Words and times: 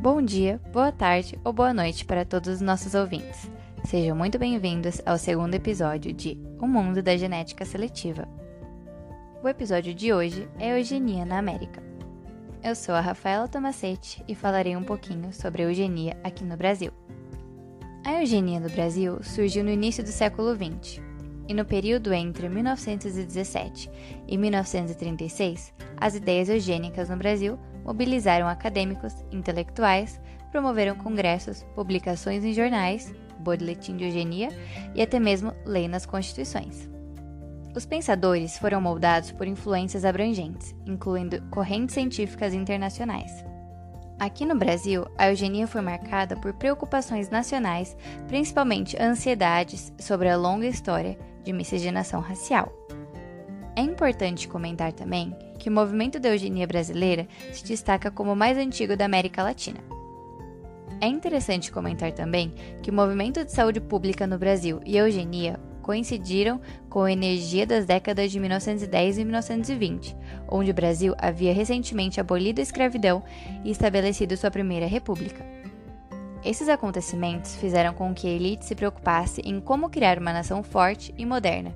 Bom 0.00 0.22
dia, 0.22 0.58
boa 0.72 0.90
tarde 0.90 1.38
ou 1.44 1.52
boa 1.52 1.74
noite 1.74 2.06
para 2.06 2.24
todos 2.24 2.48
os 2.48 2.60
nossos 2.62 2.94
ouvintes. 2.94 3.50
Sejam 3.84 4.16
muito 4.16 4.38
bem-vindos 4.38 4.98
ao 5.04 5.18
segundo 5.18 5.54
episódio 5.54 6.10
de 6.10 6.38
O 6.58 6.66
Mundo 6.66 7.02
da 7.02 7.18
Genética 7.18 7.66
Seletiva. 7.66 8.26
O 9.42 9.48
episódio 9.48 9.92
de 9.92 10.10
hoje 10.10 10.48
é 10.58 10.78
Eugenia 10.78 11.26
na 11.26 11.36
América. 11.36 11.82
Eu 12.64 12.74
sou 12.74 12.94
a 12.94 13.00
Rafaela 13.02 13.46
Tomacete 13.46 14.24
e 14.26 14.34
falarei 14.34 14.74
um 14.74 14.82
pouquinho 14.82 15.34
sobre 15.34 15.60
a 15.60 15.66
eugenia 15.66 16.16
aqui 16.24 16.44
no 16.44 16.56
Brasil. 16.56 16.92
A 18.02 18.22
eugenia 18.22 18.58
no 18.58 18.70
Brasil 18.70 19.22
surgiu 19.22 19.62
no 19.62 19.70
início 19.70 20.02
do 20.02 20.08
século 20.08 20.56
XX, 20.56 21.02
e 21.46 21.52
no 21.52 21.66
período 21.66 22.10
entre 22.14 22.48
1917 22.48 23.90
e 24.26 24.38
1936, 24.38 25.74
as 25.98 26.14
ideias 26.14 26.48
eugênicas 26.48 27.10
no 27.10 27.18
Brasil 27.18 27.58
mobilizaram 27.84 28.48
acadêmicos, 28.48 29.14
intelectuais, 29.30 30.20
promoveram 30.50 30.96
congressos, 30.96 31.62
publicações 31.74 32.44
em 32.44 32.52
jornais, 32.52 33.14
boletim 33.38 33.96
de 33.96 34.04
eugenia 34.04 34.48
e 34.94 35.02
até 35.02 35.18
mesmo 35.18 35.52
lei 35.64 35.88
nas 35.88 36.04
constituições. 36.06 36.88
Os 37.74 37.86
pensadores 37.86 38.58
foram 38.58 38.80
moldados 38.80 39.30
por 39.30 39.46
influências 39.46 40.04
abrangentes, 40.04 40.74
incluindo 40.84 41.40
correntes 41.50 41.94
científicas 41.94 42.52
internacionais. 42.52 43.44
Aqui 44.18 44.44
no 44.44 44.54
Brasil, 44.54 45.06
a 45.16 45.30
eugenia 45.30 45.66
foi 45.66 45.80
marcada 45.80 46.36
por 46.36 46.52
preocupações 46.52 47.30
nacionais, 47.30 47.96
principalmente 48.28 49.00
ansiedades 49.00 49.92
sobre 49.98 50.28
a 50.28 50.36
longa 50.36 50.66
história 50.66 51.16
de 51.42 51.52
miscigenação 51.52 52.20
racial. 52.20 52.70
É 53.74 53.80
importante 53.80 54.46
comentar 54.46 54.92
também 54.92 55.34
que 55.60 55.68
o 55.68 55.72
movimento 55.72 56.18
da 56.18 56.30
eugenia 56.30 56.66
brasileira 56.66 57.28
se 57.52 57.62
destaca 57.64 58.10
como 58.10 58.32
o 58.32 58.36
mais 58.36 58.56
antigo 58.56 58.96
da 58.96 59.04
América 59.04 59.42
Latina. 59.42 59.78
É 61.00 61.06
interessante 61.06 61.70
comentar 61.70 62.12
também 62.12 62.52
que 62.82 62.90
o 62.90 62.94
movimento 62.94 63.44
de 63.44 63.52
saúde 63.52 63.80
pública 63.80 64.26
no 64.26 64.38
Brasil 64.38 64.80
e 64.84 64.98
a 64.98 65.02
eugenia 65.02 65.60
coincidiram 65.82 66.60
com 66.88 67.02
a 67.02 67.12
energia 67.12 67.66
das 67.66 67.84
décadas 67.84 68.30
de 68.30 68.40
1910 68.40 69.18
e 69.18 69.24
1920, 69.24 70.16
onde 70.48 70.70
o 70.70 70.74
Brasil 70.74 71.14
havia 71.18 71.52
recentemente 71.52 72.20
abolido 72.20 72.60
a 72.60 72.62
escravidão 72.62 73.22
e 73.64 73.70
estabelecido 73.70 74.36
sua 74.36 74.50
primeira 74.50 74.86
república. 74.86 75.44
Esses 76.44 76.68
acontecimentos 76.68 77.54
fizeram 77.56 77.92
com 77.92 78.14
que 78.14 78.26
a 78.26 78.30
elite 78.30 78.64
se 78.64 78.74
preocupasse 78.74 79.42
em 79.44 79.60
como 79.60 79.90
criar 79.90 80.18
uma 80.18 80.32
nação 80.32 80.62
forte 80.62 81.14
e 81.18 81.26
moderna, 81.26 81.74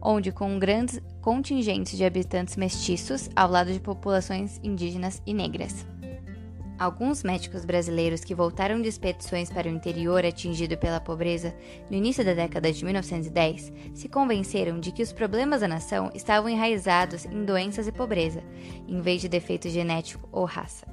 onde 0.00 0.30
com 0.30 0.58
grandes 0.58 1.00
contingentes 1.26 1.98
de 1.98 2.04
habitantes 2.04 2.54
mestiços 2.54 3.28
ao 3.34 3.50
lado 3.50 3.72
de 3.72 3.80
populações 3.80 4.60
indígenas 4.62 5.20
e 5.26 5.34
negras. 5.34 5.84
Alguns 6.78 7.24
médicos 7.24 7.64
brasileiros 7.64 8.22
que 8.22 8.32
voltaram 8.32 8.80
de 8.80 8.88
expedições 8.88 9.50
para 9.50 9.66
o 9.66 9.72
interior 9.72 10.24
atingido 10.24 10.78
pela 10.78 11.00
pobreza 11.00 11.52
no 11.90 11.96
início 11.96 12.24
da 12.24 12.32
década 12.32 12.72
de 12.72 12.84
1910 12.84 13.72
se 13.92 14.08
convenceram 14.08 14.78
de 14.78 14.92
que 14.92 15.02
os 15.02 15.12
problemas 15.12 15.62
da 15.62 15.66
nação 15.66 16.12
estavam 16.14 16.48
enraizados 16.48 17.24
em 17.24 17.44
doenças 17.44 17.88
e 17.88 17.92
pobreza, 17.92 18.40
em 18.86 19.00
vez 19.00 19.20
de 19.20 19.28
defeito 19.28 19.68
genético 19.68 20.28
ou 20.30 20.44
raça. 20.44 20.86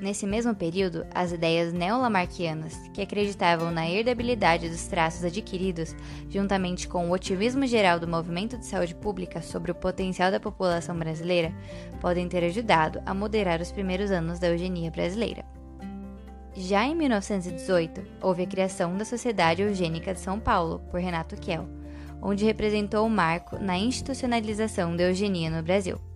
Nesse 0.00 0.26
mesmo 0.26 0.54
período, 0.54 1.04
as 1.12 1.32
ideias 1.32 1.72
neolamarquianas, 1.72 2.76
que 2.94 3.02
acreditavam 3.02 3.72
na 3.72 3.88
herdabilidade 3.88 4.68
dos 4.68 4.86
traços 4.86 5.24
adquiridos, 5.24 5.94
juntamente 6.28 6.86
com 6.86 7.08
o 7.08 7.12
otimismo 7.12 7.66
geral 7.66 7.98
do 7.98 8.06
movimento 8.06 8.56
de 8.56 8.64
saúde 8.64 8.94
pública 8.94 9.42
sobre 9.42 9.72
o 9.72 9.74
potencial 9.74 10.30
da 10.30 10.38
população 10.38 10.96
brasileira, 10.96 11.52
podem 12.00 12.28
ter 12.28 12.44
ajudado 12.44 13.02
a 13.04 13.12
moderar 13.12 13.60
os 13.60 13.72
primeiros 13.72 14.12
anos 14.12 14.38
da 14.38 14.48
eugenia 14.48 14.90
brasileira. 14.90 15.44
Já 16.54 16.84
em 16.84 16.94
1918, 16.94 18.02
houve 18.22 18.44
a 18.44 18.46
criação 18.46 18.96
da 18.96 19.04
Sociedade 19.04 19.62
Eugênica 19.62 20.14
de 20.14 20.20
São 20.20 20.38
Paulo, 20.38 20.80
por 20.90 21.00
Renato 21.00 21.36
Kell, 21.36 21.68
onde 22.22 22.44
representou 22.44 23.04
o 23.04 23.10
marco 23.10 23.58
na 23.58 23.76
institucionalização 23.76 24.94
da 24.96 25.04
eugenia 25.04 25.50
no 25.50 25.62
Brasil. 25.62 26.07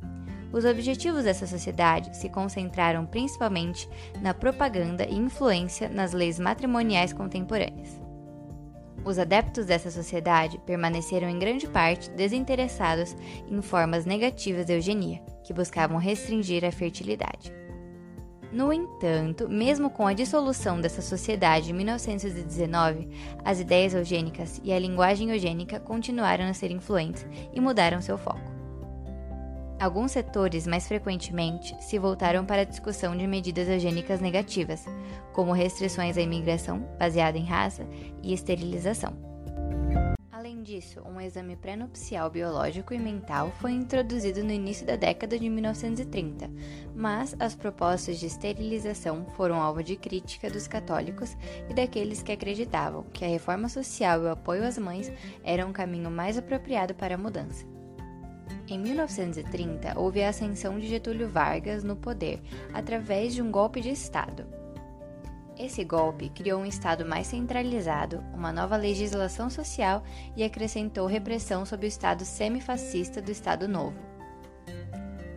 Os 0.53 0.65
objetivos 0.67 1.25
dessa 1.25 1.47
sociedade 1.47 2.15
se 2.17 2.29
concentraram 2.29 3.07
principalmente 3.07 3.89
na 4.21 4.35
propaganda 4.35 5.07
e 5.07 5.15
influência 5.15 5.89
nas 5.89 6.13
leis 6.13 6.39
matrimoniais 6.39 7.13
contemporâneas. 7.13 8.01
Os 9.05 9.19
adeptos 9.19 9.67
dessa 9.67 9.91
sociedade 9.91 10.61
permaneceram 10.65 11.29
em 11.29 11.39
grande 11.39 11.67
parte 11.67 12.11
desinteressados 12.11 13.17
em 13.49 13.61
formas 13.61 14.05
negativas 14.05 14.67
de 14.67 14.75
eugenia, 14.75 15.21
que 15.43 15.53
buscavam 15.53 15.99
restringir 15.99 16.65
a 16.65 16.71
fertilidade. 16.71 17.53
No 18.53 18.71
entanto, 18.71 19.49
mesmo 19.49 19.89
com 19.89 20.07
a 20.07 20.13
dissolução 20.13 20.79
dessa 20.79 21.01
sociedade 21.01 21.71
em 21.71 21.73
1919, 21.73 23.09
as 23.43 23.59
ideias 23.59 23.95
eugênicas 23.95 24.61
e 24.63 24.71
a 24.73 24.79
linguagem 24.79 25.31
eugênica 25.31 25.81
continuaram 25.81 26.45
a 26.45 26.53
ser 26.53 26.71
influentes 26.71 27.27
e 27.53 27.61
mudaram 27.61 28.03
seu 28.03 28.19
foco. 28.19 28.52
Alguns 29.83 30.13
setores, 30.13 30.65
mais 30.65 30.87
frequentemente, 30.87 31.75
se 31.81 31.99
voltaram 31.99 32.47
para 32.47 32.63
a 32.63 32.65
discussão 32.65 33.17
de 33.17 33.27
medidas 33.27 33.69
eugênicas 33.69 34.21
negativas, 34.21 34.87
como 35.33 35.51
restrições 35.51 36.17
à 36.17 36.21
imigração 36.21 36.89
baseada 37.01 37.37
em 37.37 37.45
raça 37.45 37.85
e 38.23 38.33
esterilização. 38.33 39.13
Além 40.31 40.63
disso, 40.63 41.03
um 41.05 41.21
exame 41.21 41.57
pré-nupcial 41.57 42.31
biológico 42.31 42.95
e 42.95 42.99
mental 43.01 43.51
foi 43.61 43.73
introduzido 43.73 44.45
no 44.45 44.53
início 44.53 44.87
da 44.87 44.95
década 44.95 45.37
de 45.37 45.49
1930, 45.49 46.49
mas 46.95 47.35
as 47.41 47.57
propostas 47.57 48.21
de 48.21 48.27
esterilização 48.27 49.27
foram 49.37 49.61
alvo 49.61 49.83
de 49.83 49.97
crítica 49.97 50.49
dos 50.49 50.69
católicos 50.69 51.37
e 51.69 51.75
daqueles 51.75 52.23
que 52.23 52.31
acreditavam 52.31 53.03
que 53.13 53.25
a 53.25 53.29
reforma 53.29 53.69
social 53.69 54.21
e 54.21 54.27
o 54.27 54.31
apoio 54.31 54.63
às 54.63 54.79
mães 54.79 55.13
eram 55.43 55.71
um 55.71 55.73
caminho 55.73 56.09
mais 56.09 56.39
apropriado 56.39 56.95
para 56.95 57.17
a 57.17 57.19
mudança. 57.19 57.82
Em 58.73 58.79
1930, 58.79 60.01
houve 60.01 60.23
a 60.23 60.31
ascensão 60.31 60.79
de 60.79 60.87
Getúlio 60.87 61.29
Vargas 61.29 61.85
no 61.85 61.95
poder 61.95 62.41
através 62.73 63.35
de 63.35 63.43
um 63.43 63.51
golpe 63.51 63.83
de 63.83 63.91
Estado. 63.91 64.47
Esse 65.59 65.85
golpe 65.85 66.31
criou 66.31 66.63
um 66.63 66.65
Estado 66.65 67.05
mais 67.05 67.27
centralizado, 67.27 68.25
uma 68.33 68.51
nova 68.51 68.79
legislação 68.79 69.51
social 69.51 70.03
e 70.35 70.43
acrescentou 70.43 71.07
repressão 71.07 71.67
sobre 71.67 71.85
o 71.85 71.87
Estado 71.87 72.25
semifascista 72.25 73.21
do 73.21 73.31
Estado 73.31 73.69
Novo. 73.69 73.99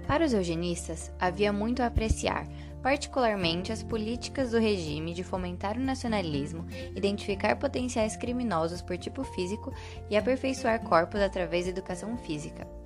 Para 0.07 0.23
os 0.23 0.31
eugenistas, 0.31 1.11
havia 1.19 1.51
muito 1.51 1.83
a 1.83 1.87
apreciar, 1.87 2.47
particularmente 2.81 3.69
as 3.69 3.83
políticas 3.83 4.51
do 4.51 4.59
regime 4.59 5.13
de 5.13 5.25
fomentar 5.25 5.75
o 5.75 5.81
nacionalismo, 5.81 6.65
identificar 6.95 7.57
potenciais 7.57 8.15
criminosos 8.15 8.81
por 8.81 8.97
tipo 8.97 9.25
físico 9.25 9.73
e 10.09 10.15
aperfeiçoar 10.15 10.79
corpos 10.87 11.19
através 11.19 11.65
da 11.65 11.71
educação 11.71 12.15
física. 12.15 12.84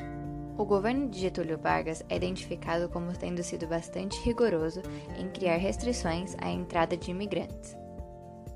O 0.60 0.66
governo 0.66 1.08
de 1.08 1.22
Getúlio 1.22 1.58
Vargas 1.58 2.04
é 2.10 2.18
identificado 2.18 2.90
como 2.90 3.14
tendo 3.14 3.42
sido 3.42 3.66
bastante 3.66 4.22
rigoroso 4.26 4.82
em 5.18 5.30
criar 5.30 5.56
restrições 5.56 6.36
à 6.38 6.50
entrada 6.50 6.98
de 6.98 7.12
imigrantes. 7.12 7.78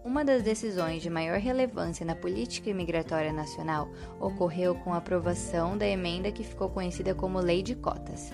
Uma 0.03 0.25
das 0.25 0.43
decisões 0.43 1.01
de 1.01 1.09
maior 1.09 1.39
relevância 1.39 2.05
na 2.05 2.13
política 2.13 2.69
imigratória 2.69 3.31
nacional 3.31 3.87
ocorreu 4.19 4.75
com 4.75 4.93
a 4.93 4.97
aprovação 4.97 5.77
da 5.77 5.87
emenda 5.87 6.29
que 6.29 6.43
ficou 6.43 6.67
conhecida 6.67 7.15
como 7.15 7.39
Lei 7.39 7.63
de 7.63 7.73
Cotas. 7.73 8.33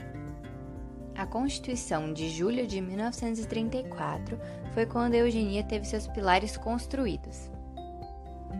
A 1.16 1.28
Constituição 1.28 2.12
de 2.12 2.28
julho 2.28 2.66
de 2.66 2.82
1934 2.82 4.36
foi 4.74 4.88
quando 4.88 5.14
a 5.14 5.18
eugenia 5.18 5.62
teve 5.62 5.86
seus 5.86 6.08
pilares 6.08 6.58
construídos. 6.58 7.52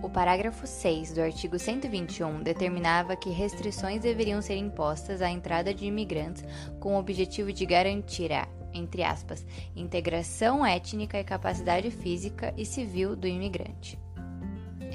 O 0.02 0.10
parágrafo 0.10 0.66
6 0.66 1.14
do 1.14 1.22
artigo 1.22 1.60
121 1.60 2.42
determinava 2.42 3.16
que 3.16 3.30
restrições 3.30 4.02
deveriam 4.02 4.42
ser 4.42 4.56
impostas 4.56 5.22
à 5.22 5.30
entrada 5.30 5.74
de 5.74 5.86
imigrantes 5.86 6.44
com 6.80 6.96
o 6.96 7.00
objetivo 7.00 7.52
de 7.52 7.66
garantir 7.66 8.32
a, 8.32 8.48
entre 8.74 9.04
aspas, 9.04 9.46
integração 9.76 10.66
étnica 10.66 11.20
e 11.20 11.24
capacidade 11.24 11.92
física 11.92 12.54
e 12.56 12.66
civil 12.66 13.16
do 13.16 13.28
imigrante. 13.28 14.00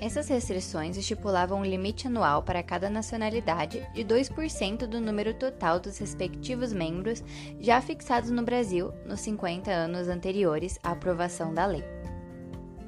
Essas 0.01 0.29
restrições 0.29 0.97
estipulavam 0.97 1.61
um 1.61 1.65
limite 1.65 2.07
anual 2.07 2.43
para 2.43 2.63
cada 2.63 2.91
nacionalidade 2.91 3.87
de 3.95 4.05
2% 4.05 4.87
do 4.87 5.01
número 5.01 5.35
total 5.35 5.79
dos 5.79 5.99
respectivos 5.99 6.73
membros 6.73 7.23
já 7.61 7.81
fixados 7.81 8.31
no 8.31 8.43
Brasil 8.43 8.93
nos 9.07 9.21
50 9.21 9.71
anos 9.71 10.09
anteriores 10.09 10.79
à 10.83 10.91
aprovação 10.91 11.55
da 11.55 11.65
lei 11.65 11.94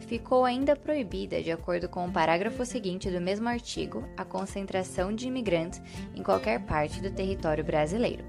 ficou 0.07 0.45
ainda 0.45 0.77
proibida, 0.77 1.43
de 1.43 1.51
acordo 1.51 1.89
com 1.89 2.07
o 2.07 2.13
parágrafo 2.13 2.65
seguinte 2.65 3.11
do 3.11 3.21
mesmo 3.21 3.49
artigo, 3.49 4.05
a 4.17 4.25
concentração 4.25 5.13
de 5.13 5.27
imigrantes 5.27 5.83
em 6.15 6.23
qualquer 6.23 6.61
parte 6.61 7.01
do 7.01 7.11
território 7.11 7.65
brasileiro. 7.65 8.25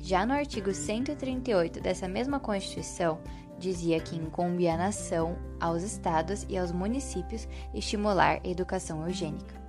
Já 0.00 0.24
no 0.24 0.32
artigo 0.32 0.72
138 0.72 1.80
dessa 1.80 2.08
mesma 2.08 2.40
Constituição, 2.40 3.20
dizia 3.58 4.00
que 4.00 4.16
incumbe 4.16 4.66
à 4.68 4.76
nação, 4.76 5.36
aos 5.60 5.82
estados 5.82 6.46
e 6.48 6.56
aos 6.56 6.72
municípios 6.72 7.46
estimular 7.74 8.40
a 8.42 8.48
educação 8.48 9.06
eugênica. 9.06 9.59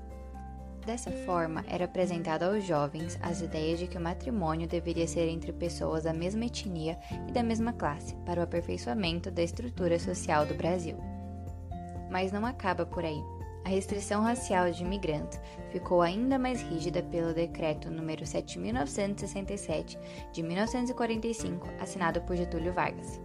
Dessa 0.85 1.11
forma, 1.11 1.63
era 1.67 1.85
apresentado 1.85 2.43
aos 2.43 2.63
jovens 2.63 3.17
as 3.21 3.41
ideias 3.41 3.79
de 3.79 3.87
que 3.87 3.97
o 3.97 4.01
matrimônio 4.01 4.67
deveria 4.67 5.07
ser 5.07 5.27
entre 5.27 5.53
pessoas 5.53 6.03
da 6.03 6.13
mesma 6.13 6.45
etnia 6.45 6.97
e 7.27 7.31
da 7.31 7.43
mesma 7.43 7.71
classe, 7.71 8.15
para 8.25 8.39
o 8.39 8.43
aperfeiçoamento 8.43 9.29
da 9.29 9.43
estrutura 9.43 9.99
social 9.99 10.45
do 10.45 10.55
Brasil. 10.55 10.97
Mas 12.09 12.31
não 12.31 12.45
acaba 12.45 12.85
por 12.85 13.05
aí. 13.05 13.21
A 13.63 13.69
restrição 13.69 14.23
racial 14.23 14.71
de 14.71 14.83
imigrantes 14.83 15.39
ficou 15.69 16.01
ainda 16.01 16.39
mais 16.39 16.61
rígida 16.63 17.03
pelo 17.03 17.31
decreto 17.31 17.91
número 17.91 18.25
7967 18.25 19.99
de 20.33 20.41
1945, 20.41 21.67
assinado 21.79 22.21
por 22.21 22.35
Getúlio 22.35 22.73
Vargas. 22.73 23.21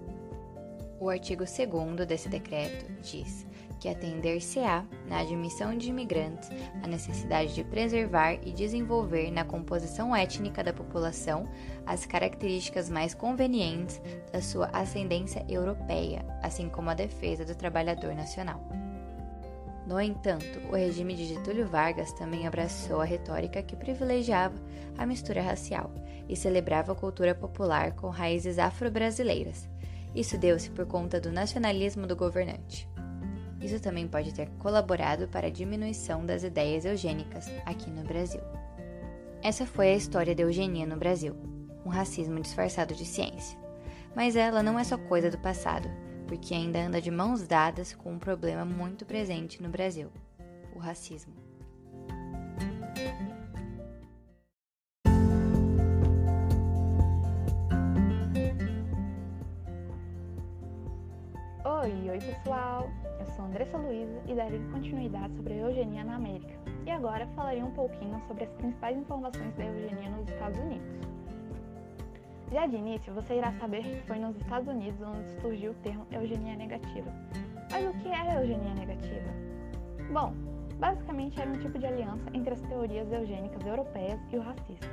O 0.99 1.11
artigo 1.11 1.45
2 1.45 2.07
desse 2.07 2.29
decreto 2.29 2.91
diz 3.03 3.47
que 3.79 3.89
atender-se-á, 3.89 4.85
na 5.07 5.21
admissão 5.21 5.77
de 5.77 5.91
imigrantes, 5.91 6.49
a 6.83 6.87
necessidade 6.87 7.55
de 7.55 7.63
preservar 7.63 8.35
e 8.43 8.51
desenvolver 8.51 9.31
na 9.31 9.45
composição 9.45 10.17
étnica 10.17 10.65
da 10.65 10.73
população 10.73 11.47
as 11.85 12.07
características 12.07 12.89
mais 12.89 13.13
convenientes 13.13 14.01
da 14.33 14.41
sua 14.41 14.69
ascendência 14.73 15.45
europeia, 15.49 16.25
assim 16.43 16.71
como 16.71 16.89
a 16.89 16.95
defesa 16.95 17.45
do 17.45 17.55
trabalhador 17.55 18.15
nacional. 18.15 18.61
No 19.87 20.01
entanto, 20.01 20.61
o 20.69 20.75
regime 20.75 21.15
de 21.15 21.27
Getúlio 21.27 21.69
Vargas 21.69 22.13
também 22.13 22.47
abraçou 22.47 23.01
a 23.01 23.05
retórica 23.05 23.63
que 23.63 23.77
privilegiava 23.77 24.57
a 24.99 25.07
mistura 25.07 25.43
racial 25.43 25.93
e 26.29 26.35
celebrava 26.35 26.93
a 26.93 26.97
cultura 26.97 27.35
popular 27.35 27.93
com 27.93 28.09
raízes 28.09 28.59
afro-brasileiras. 28.59 29.69
Isso 30.17 30.39
deu-se 30.39 30.71
por 30.71 30.87
conta 30.87 31.21
do 31.21 31.31
nacionalismo 31.31 32.07
do 32.07 32.17
governante. 32.17 32.89
Isso 33.61 33.79
também 33.79 34.09
pode 34.09 34.33
ter 34.33 34.49
colaborado 34.59 35.29
para 35.29 35.49
a 35.49 35.51
diminuição 35.51 36.25
das 36.25 36.43
ideias 36.43 36.87
eugênicas 36.87 37.47
aqui 37.67 37.91
no 37.91 38.03
Brasil. 38.03 38.41
Essa 39.43 39.67
foi 39.67 39.89
a 39.89 39.95
história 39.95 40.35
da 40.35 40.43
eugenia 40.43 40.87
no 40.87 40.97
Brasil, 40.97 41.37
um 41.85 41.91
racismo 41.91 42.41
disfarçado 42.41 42.95
de 42.95 43.05
ciência. 43.05 43.59
Mas 44.15 44.37
ela 44.37 44.63
não 44.63 44.79
é 44.79 44.85
só 44.85 44.97
coisa 44.97 45.31
do 45.31 45.37
passado, 45.37 45.87
porque 46.27 46.55
ainda 46.55 46.81
anda 46.81 46.99
de 46.99 47.11
mãos 47.11 47.47
dadas 47.47 47.93
com 47.93 48.15
um 48.15 48.19
problema 48.19 48.65
muito 48.65 49.05
presente 49.05 49.63
no 49.63 49.69
Brasil: 49.69 50.11
o 50.75 50.79
racismo. 50.79 51.46
Oi, 61.87 62.11
oi 62.11 62.19
pessoal! 62.19 62.91
Eu 63.21 63.27
sou 63.27 63.45
Andressa 63.45 63.79
Luiza 63.79 64.21
e 64.27 64.35
darei 64.35 64.59
continuidade 64.73 65.37
sobre 65.37 65.53
a 65.53 65.57
eugenia 65.69 66.03
na 66.03 66.17
América. 66.17 66.53
E 66.85 66.91
agora 66.91 67.29
falarei 67.37 67.63
um 67.63 67.71
pouquinho 67.71 68.21
sobre 68.27 68.43
as 68.43 68.53
principais 68.55 68.99
informações 68.99 69.55
da 69.55 69.67
eugenia 69.67 70.11
nos 70.11 70.29
Estados 70.29 70.59
Unidos. 70.59 70.99
Já 72.51 72.67
de 72.67 72.75
início, 72.75 73.15
você 73.15 73.35
irá 73.35 73.53
saber 73.53 73.85
que 73.85 74.05
foi 74.05 74.19
nos 74.19 74.37
Estados 74.37 74.67
Unidos 74.67 75.01
onde 75.01 75.31
surgiu 75.41 75.71
o 75.71 75.75
termo 75.75 76.05
eugenia 76.11 76.57
negativa. 76.57 77.13
Mas 77.71 77.87
o 77.87 77.93
que 78.01 78.09
é 78.09 78.37
eugenia 78.37 78.75
negativa? 78.75 79.31
Bom, 80.13 80.35
basicamente 80.81 81.41
era 81.41 81.49
um 81.49 81.61
tipo 81.61 81.79
de 81.79 81.87
aliança 81.87 82.29
entre 82.35 82.53
as 82.53 82.61
teorias 82.63 83.13
eugênicas 83.13 83.65
europeias 83.65 84.19
e 84.33 84.37
o 84.37 84.41
racismo, 84.41 84.91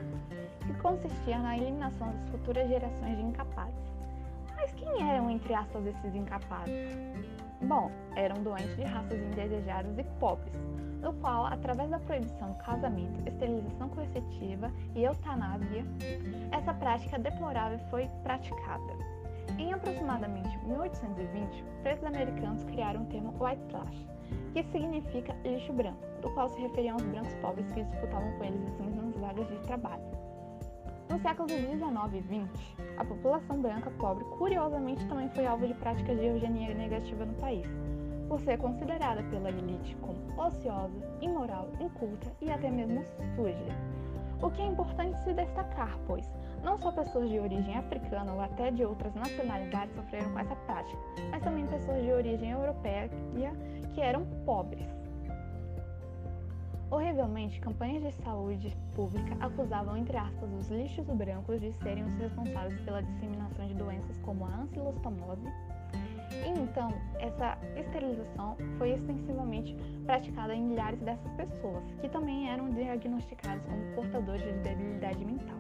que 0.60 0.74
consistia 0.80 1.40
na 1.40 1.57
eliminação 1.57 2.12
das 2.12 2.30
futuras 2.30 2.69
gerações 2.69 3.18
de 3.18 3.24
incapazes. 3.24 3.93
Mas 4.63 4.71
quem 4.75 5.10
eram, 5.12 5.30
entre 5.30 5.54
aspas, 5.54 5.86
esses 5.86 6.15
incapazes? 6.15 6.95
Bom, 7.63 7.92
eram 8.15 8.42
doentes 8.42 8.74
de 8.77 8.83
raças 8.83 9.19
indesejadas 9.19 9.98
e 9.98 10.04
pobres, 10.21 10.54
no 11.01 11.12
qual, 11.15 11.48
através 11.48 11.89
da 11.89 12.00
proibição 12.00 12.54
do 12.54 12.57
casamento, 12.60 13.27
esterilização 13.27 13.89
coercitiva 13.89 14.71
e 14.95 15.04
eutanásia, 15.04 15.83
essa 16.54 16.74
prática 16.75 17.19
deplorável 17.19 17.77
foi 17.89 18.07
praticada. 18.24 18.94
Em 19.60 19.74
aproximadamente 19.74 20.57
1820, 20.60 21.62
pretos 21.81 22.06
americanos 22.06 22.63
criaram 22.63 23.01
o 23.01 23.06
termo 23.07 23.33
white 23.44 23.62
trash, 23.68 24.07
que 24.54 24.63
significa 24.71 25.36
lixo 25.44 25.74
branco, 25.74 26.00
do 26.21 26.30
qual 26.30 26.48
se 26.48 26.62
referiam 26.62 26.94
aos 26.94 27.04
brancos 27.04 27.33
pobres 27.42 27.69
que 27.74 27.83
disputavam 27.83 28.31
com 28.38 28.45
eles 28.45 28.66
as 28.66 28.80
mesmas 28.80 29.16
vagas 29.18 29.48
de 29.50 29.57
trabalho. 29.68 30.32
No 31.09 31.19
século 31.19 31.50
XIX 31.50 31.71
e 32.13 32.21
XX, 32.21 32.75
a 32.97 33.05
população 33.05 33.61
branca 33.61 33.91
pobre 33.91 34.23
curiosamente 34.38 35.05
também 35.07 35.29
foi 35.29 35.45
alvo 35.45 35.67
de 35.67 35.73
práticas 35.75 36.17
de 36.17 36.25
eugenia 36.25 36.73
negativa 36.73 37.25
no 37.25 37.33
país, 37.35 37.67
por 38.27 38.39
ser 38.39 38.57
considerada 38.57 39.21
pela 39.23 39.50
elite 39.50 39.95
como 39.97 40.17
ociosa, 40.41 40.94
imoral, 41.21 41.69
inculta 41.79 42.31
e 42.41 42.50
até 42.50 42.71
mesmo 42.71 43.03
suja. 43.35 43.75
O 44.41 44.50
que 44.50 44.61
é 44.61 44.65
importante 44.65 45.17
se 45.23 45.33
destacar, 45.33 45.97
pois 46.07 46.29
não 46.63 46.77
só 46.77 46.91
pessoas 46.91 47.29
de 47.29 47.39
origem 47.39 47.77
africana 47.77 48.33
ou 48.33 48.41
até 48.41 48.71
de 48.71 48.83
outras 48.83 49.13
nacionalidades 49.13 49.95
sofreram 49.95 50.31
com 50.31 50.39
essa 50.39 50.56
prática, 50.56 50.99
mas 51.29 51.44
também 51.44 51.67
pessoas 51.67 52.01
de 52.03 52.11
origem 52.11 52.51
europeia 52.51 53.09
que 53.94 54.01
eram 54.01 54.25
pobres. 54.45 55.02
Horrivelmente, 56.94 57.60
campanhas 57.60 58.04
de 58.04 58.12
saúde 58.24 58.78
pública 58.95 59.36
acusavam, 59.40 59.98
entre 59.98 60.16
aspas, 60.16 60.48
os 60.54 60.68
lixos 60.68 61.07
brancos 61.07 61.60
de 61.60 61.74
serem 61.74 62.04
os 62.04 62.13
responsáveis 62.13 62.80
pela 62.81 63.01
disseminação 63.01 63.66
de 63.66 63.74
doenças 63.74 64.16
como 64.19 64.45
a 64.45 64.50
ancilostomose. 64.57 65.42
E 66.45 66.50
então, 66.50 66.94
essa 67.18 67.57
esterilização 67.75 68.56
foi 68.78 68.92
extensivamente 68.92 69.75
praticada 70.06 70.54
em 70.54 70.62
milhares 70.62 71.00
dessas 71.00 71.31
pessoas, 71.31 71.84
que 72.00 72.07
também 72.10 72.51
eram 72.51 72.69
diagnosticadas 72.69 73.66
como 73.66 73.95
portadores 73.95 74.44
de 74.44 74.60
debilidade 74.60 75.25
mental. 75.25 75.57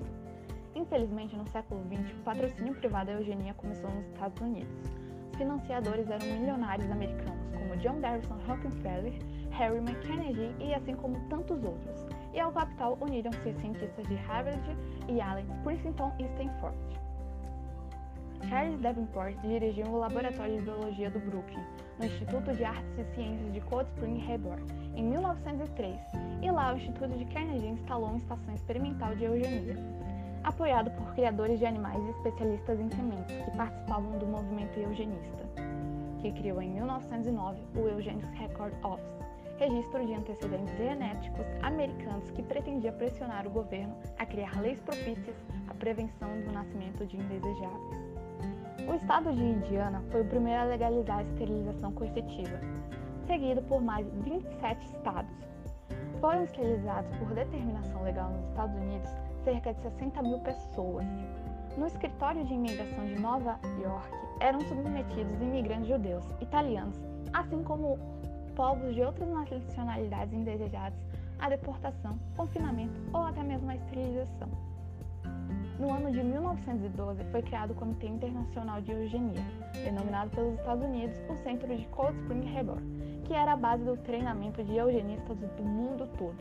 Infelizmente, 0.75 1.35
no 1.35 1.47
século 1.47 1.81
XX, 1.87 2.15
o 2.15 2.23
patrocínio 2.23 2.75
privado 2.75 3.07
da 3.07 3.13
eugenia 3.13 3.55
começou 3.55 3.89
nos 3.89 4.05
Estados 4.05 4.39
Unidos. 4.39 4.77
Os 5.31 5.37
financiadores 5.39 6.07
eram 6.11 6.27
milionários 6.27 6.91
americanos, 6.91 7.47
como 7.57 7.75
John 7.77 7.99
Davison 8.01 8.37
Rockefeller, 8.47 9.13
Harry 9.53 9.77
McKennedy 9.77 10.55
e 10.59 10.73
assim 10.73 10.95
como 10.95 11.19
tantos 11.29 11.63
outros. 11.63 12.07
E 12.33 12.39
ao 12.39 12.51
capital 12.51 12.97
uniram-se 13.01 13.53
cientistas 13.53 14.07
de 14.07 14.15
Harvard, 14.15 14.77
Yale, 15.07 15.45
Princeton 15.63 16.11
e 16.19 16.23
Stanford. 16.23 16.77
Charles 18.49 18.79
Davenport 18.81 19.37
dirigiu 19.41 19.87
o 19.87 19.99
Laboratório 19.99 20.57
de 20.57 20.63
Biologia 20.63 21.09
do 21.09 21.19
Brooklyn, 21.19 21.63
no 21.97 22.05
Instituto 22.05 22.53
de 22.53 22.63
Artes 22.63 22.97
e 22.97 23.15
Ciências 23.15 23.53
de 23.53 23.61
Cold 23.61 23.87
Spring 23.91 24.21
Harbor, 24.29 24.59
em 24.95 25.03
1903, 25.03 25.99
e 26.41 26.51
lá 26.51 26.73
o 26.73 26.77
Instituto 26.77 27.17
de 27.17 27.25
Carnegie 27.25 27.67
instalou 27.67 28.09
uma 28.09 28.17
estação 28.17 28.53
experimental 28.53 29.15
de 29.15 29.23
eugenia, 29.23 29.77
apoiado 30.43 30.91
por 30.91 31.13
criadores 31.13 31.59
de 31.59 31.65
animais 31.65 32.03
e 32.05 32.09
especialistas 32.09 32.79
em 32.79 32.89
sementes 32.89 33.35
que 33.35 33.51
participavam 33.57 34.19
do 34.19 34.27
movimento 34.27 34.77
eugenista, 34.77 35.43
que 36.19 36.31
criou 36.33 36.61
em 36.61 36.69
1909 36.71 37.61
o 37.75 37.87
Eugenics 37.87 38.29
Record 38.31 38.73
Office, 38.83 39.22
registro 39.57 40.05
de 40.05 40.13
antecedentes 40.13 40.77
genéticos 40.77 41.45
americanos 41.61 42.29
que 42.31 42.43
pretendia 42.43 42.91
pressionar 42.91 43.47
o 43.47 43.49
governo 43.49 43.95
a 44.17 44.25
criar 44.25 44.59
leis 44.61 44.79
propícias 44.81 45.35
à 45.67 45.73
prevenção 45.73 46.29
do 46.41 46.51
nascimento 46.51 47.05
de 47.05 47.17
indesejáveis. 47.17 48.03
O 48.87 48.95
estado 48.95 49.31
de 49.31 49.41
Indiana 49.41 50.03
foi 50.11 50.21
o 50.21 50.25
primeiro 50.25 50.61
a 50.61 50.65
legalizar 50.65 51.19
a 51.19 51.23
esterilização 51.23 51.91
coercitiva, 51.93 52.59
seguido 53.25 53.61
por 53.63 53.81
mais 53.81 54.05
27 54.23 54.85
estados. 54.85 55.31
Foram 56.19 56.43
esterilizados 56.43 57.15
por 57.17 57.27
determinação 57.33 58.03
legal 58.03 58.31
nos 58.31 58.45
Estados 58.49 58.75
Unidos 58.75 59.09
cerca 59.43 59.73
de 59.73 59.81
60 59.81 60.21
mil 60.21 60.39
pessoas. 60.39 61.05
No 61.77 61.87
escritório 61.87 62.45
de 62.45 62.53
imigração 62.53 63.05
de 63.05 63.19
Nova 63.19 63.59
York 63.81 64.07
eram 64.39 64.61
submetidos 64.61 65.41
imigrantes 65.41 65.87
judeus, 65.87 66.25
italianos, 66.41 66.97
assim 67.33 67.63
como 67.63 67.97
povos 68.55 68.93
de 68.93 69.01
outras 69.01 69.29
nacionalidades 69.29 70.33
indesejadas 70.33 70.99
à 71.39 71.49
deportação, 71.49 72.19
confinamento 72.35 72.93
ou 73.13 73.21
até 73.21 73.41
mesmo 73.43 73.69
à 73.69 73.75
esterilização. 73.75 74.49
No 75.79 75.91
ano 75.91 76.11
de 76.11 76.21
1912 76.23 77.23
foi 77.25 77.41
criado 77.41 77.71
o 77.71 77.75
Comitê 77.75 78.07
Internacional 78.07 78.81
de 78.81 78.91
Eugenia, 78.91 79.41
denominado 79.83 80.29
pelos 80.31 80.57
Estados 80.59 80.83
Unidos 80.83 81.17
o 81.29 81.35
Centro 81.37 81.73
de 81.75 81.85
Cold 81.87 82.15
Spring 82.21 82.55
Harbor, 82.55 82.77
que 83.25 83.33
era 83.33 83.53
a 83.53 83.57
base 83.57 83.83
do 83.83 83.97
treinamento 83.97 84.63
de 84.63 84.77
eugenistas 84.77 85.35
do 85.37 85.63
mundo 85.63 86.07
todo. 86.17 86.37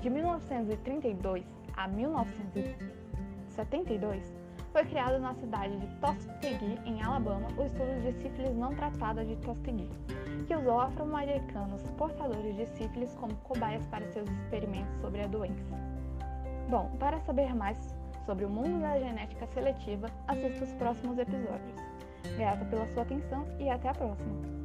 De 0.00 0.10
1932 0.10 1.44
a 1.74 1.88
1972, 1.88 4.41
foi 4.72 4.84
criado 4.86 5.18
na 5.18 5.34
cidade 5.34 5.76
de 5.76 5.86
Tuskegee, 6.00 6.78
em 6.86 7.02
Alabama, 7.02 7.46
o 7.58 7.62
estudo 7.62 8.00
de 8.02 8.12
sífilis 8.22 8.56
não 8.56 8.74
tratada 8.74 9.24
de 9.24 9.36
Tuskegee, 9.36 9.90
que 10.46 10.56
usou 10.56 10.80
afro-americanos 10.80 11.82
portadores 11.98 12.56
de 12.56 12.66
sífilis 12.66 13.14
como 13.16 13.34
cobaias 13.36 13.86
para 13.86 14.06
seus 14.08 14.28
experimentos 14.28 14.96
sobre 15.00 15.22
a 15.22 15.26
doença. 15.26 15.76
Bom, 16.70 16.90
para 16.98 17.20
saber 17.20 17.54
mais 17.54 17.94
sobre 18.24 18.46
o 18.46 18.48
mundo 18.48 18.80
da 18.80 18.98
genética 18.98 19.46
seletiva, 19.48 20.08
assista 20.26 20.64
os 20.64 20.72
próximos 20.74 21.18
episódios. 21.18 21.76
Grata 22.36 22.64
pela 22.64 22.86
sua 22.88 23.02
atenção 23.02 23.46
e 23.58 23.68
até 23.68 23.90
a 23.90 23.94
próxima! 23.94 24.61